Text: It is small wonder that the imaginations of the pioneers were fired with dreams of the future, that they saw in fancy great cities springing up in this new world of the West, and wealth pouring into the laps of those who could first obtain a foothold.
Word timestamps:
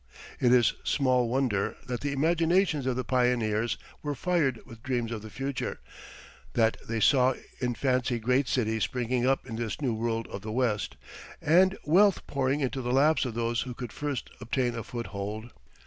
It 0.39 0.51
is 0.51 0.73
small 0.83 1.29
wonder 1.29 1.77
that 1.85 2.01
the 2.01 2.11
imaginations 2.11 2.87
of 2.87 2.95
the 2.95 3.03
pioneers 3.03 3.77
were 4.01 4.15
fired 4.15 4.59
with 4.65 4.81
dreams 4.81 5.11
of 5.11 5.21
the 5.21 5.29
future, 5.29 5.79
that 6.53 6.75
they 6.87 6.99
saw 6.99 7.35
in 7.59 7.75
fancy 7.75 8.17
great 8.17 8.47
cities 8.47 8.83
springing 8.83 9.27
up 9.27 9.45
in 9.45 9.57
this 9.57 9.79
new 9.79 9.93
world 9.93 10.27
of 10.29 10.41
the 10.41 10.51
West, 10.51 10.97
and 11.39 11.77
wealth 11.85 12.25
pouring 12.25 12.61
into 12.61 12.81
the 12.81 12.91
laps 12.91 13.25
of 13.25 13.35
those 13.35 13.61
who 13.61 13.75
could 13.75 13.93
first 13.93 14.31
obtain 14.41 14.73
a 14.73 14.81
foothold. 14.83 15.51